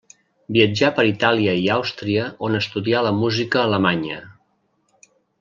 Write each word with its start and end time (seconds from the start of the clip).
Viatjà 0.55 0.87
per 0.99 1.03
Itàlia 1.09 1.53
i 1.65 1.67
Àustria 1.75 2.23
on 2.47 2.57
estudià 2.61 3.05
la 3.09 3.13
música 3.19 3.63
alemanya. 3.67 4.19